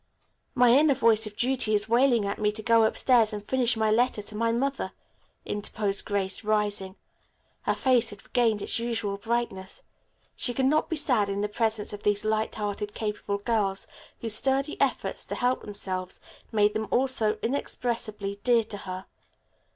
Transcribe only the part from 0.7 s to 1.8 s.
inner voice of duty